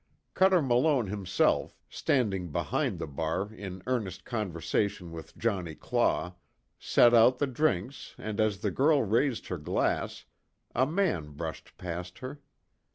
[0.33, 6.33] Cuter Malone himself, standing behind the bar in earnest conversation with Johnnie Claw,
[6.79, 10.25] set out the drinks and as the girl raised her glass,
[10.73, 12.41] a man brushed past her.